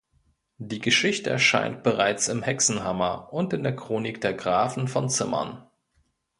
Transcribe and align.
Die 0.57 0.79
Geschichte 0.79 1.29
erscheint 1.29 1.83
bereits 1.83 2.27
im 2.27 2.41
Hexenhammer 2.41 3.31
und 3.31 3.53
in 3.53 3.61
der 3.61 3.75
Chronik 3.75 4.19
der 4.19 4.33
Grafen 4.33 4.87
von 4.87 5.09
Zimmern. 5.11 5.69